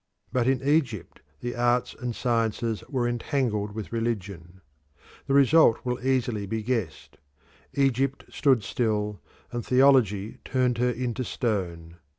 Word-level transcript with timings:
But 0.33 0.47
in 0.47 0.67
Egypt 0.67 1.21
the 1.41 1.55
arts 1.55 1.93
and 1.93 2.15
sciences 2.15 2.83
were 2.89 3.07
entangled 3.07 3.73
with 3.73 3.93
religion. 3.93 4.61
The 5.27 5.35
result 5.35 5.81
will 5.85 6.03
easily 6.03 6.47
be 6.47 6.63
guessed. 6.63 7.17
Egypt 7.75 8.25
stood 8.29 8.63
still, 8.63 9.21
and 9.51 9.63
theology 9.63 10.39
turned 10.43 10.79
her 10.79 10.89
into 10.89 11.23
stone. 11.23 11.97